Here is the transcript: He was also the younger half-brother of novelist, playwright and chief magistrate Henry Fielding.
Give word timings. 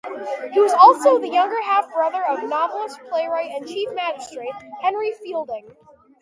He 0.51 0.59
was 0.59 0.71
also 0.73 1.19
the 1.19 1.29
younger 1.29 1.61
half-brother 1.61 2.23
of 2.25 2.49
novelist, 2.49 2.99
playwright 3.07 3.51
and 3.51 3.67
chief 3.67 3.87
magistrate 3.93 4.49
Henry 4.81 5.11
Fielding. 5.23 5.67